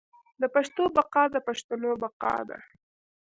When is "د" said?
0.41-0.43, 1.31-1.37